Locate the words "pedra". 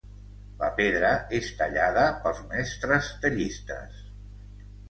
0.79-1.11